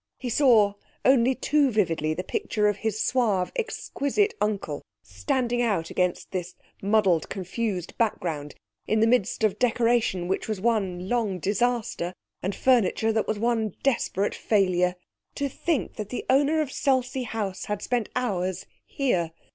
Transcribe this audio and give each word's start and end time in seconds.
He 0.17 0.29
saw, 0.31 0.73
only 1.05 1.35
too 1.35 1.69
vividly, 1.69 2.15
the 2.15 2.23
picture 2.23 2.67
of 2.67 2.77
his 2.77 2.99
suave, 3.03 3.51
exquisite 3.55 4.33
uncle, 4.41 4.81
standing 5.03 5.61
out 5.61 5.91
against 5.91 6.31
this 6.31 6.55
muddled, 6.81 7.29
confused 7.29 7.95
background, 7.99 8.55
in 8.87 8.99
the 8.99 9.05
midst 9.05 9.43
of 9.43 9.59
decoration 9.59 10.27
which 10.27 10.47
was 10.47 10.59
one 10.59 11.07
long 11.07 11.37
disaster 11.37 12.15
and 12.41 12.55
furniture 12.55 13.13
that 13.13 13.27
was 13.27 13.37
one 13.37 13.75
desperate 13.83 14.33
failure. 14.33 14.95
To 15.35 15.47
think 15.47 15.97
that 15.97 16.09
the 16.09 16.25
owner 16.31 16.61
of 16.61 16.71
Selsey 16.71 17.27
House 17.27 17.65
had 17.65 17.83
spent 17.83 18.09
hours 18.15 18.65
here! 18.87 19.29